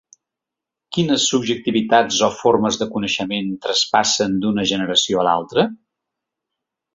[0.95, 5.69] Quines subjectivitats o formes de coneixement traspassen d’una generació a l’altra?